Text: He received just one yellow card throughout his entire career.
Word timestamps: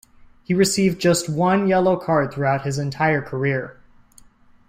He 0.41 0.55
received 0.55 0.99
just 0.99 1.29
one 1.29 1.67
yellow 1.67 1.95
card 1.95 2.33
throughout 2.33 2.63
his 2.63 2.79
entire 2.79 3.21
career. 3.21 3.77